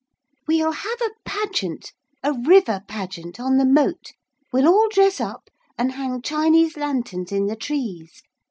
'We'll 0.47 0.71
have 0.71 0.99
a 1.01 1.11
pageant, 1.25 1.91
a 2.23 2.33
river 2.33 2.81
pageant, 2.87 3.39
on 3.39 3.57
the 3.57 3.67
moat. 3.67 4.13
We'll 4.51 4.67
all 4.67 4.89
dress 4.89 5.21
up 5.21 5.51
and 5.77 5.91
hang 5.91 6.23
Chinese 6.23 6.75
lanterns 6.75 7.31
in 7.31 7.45
the 7.45 7.55
trees. 7.55 8.23